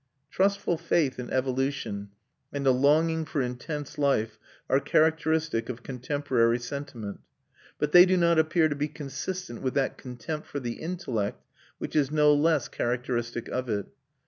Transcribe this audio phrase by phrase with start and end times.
[0.31, 2.09] Trustful faith in evolution
[2.51, 7.19] and a longing for intense life are characteristic of contemporary sentiment;
[7.77, 11.45] but they do not appear to be consistent with that contempt for the intellect
[11.77, 13.89] which is no less characteristic of it.